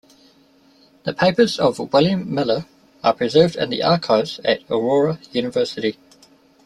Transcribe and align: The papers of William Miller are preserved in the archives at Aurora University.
The 1.03 1.13
papers 1.13 1.59
of 1.59 1.77
William 1.93 2.33
Miller 2.33 2.65
are 3.03 3.13
preserved 3.13 3.55
in 3.57 3.69
the 3.69 3.83
archives 3.83 4.39
at 4.43 4.61
Aurora 4.67 5.19
University. 5.31 5.95